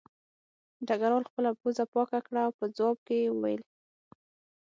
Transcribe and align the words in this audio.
ډګروال 0.87 1.23
خپله 1.29 1.49
پوزه 1.59 1.85
پاکه 1.93 2.19
کړه 2.27 2.41
او 2.45 2.51
په 2.59 2.65
ځواب 2.77 2.97
کې 3.05 3.15
یې 3.23 3.29
وویل 3.33 3.61